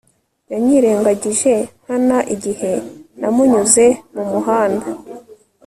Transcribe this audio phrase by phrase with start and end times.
[0.51, 1.53] yanyirengagije
[1.83, 2.71] nkana igihe
[3.19, 4.87] namunyuze mu muhanda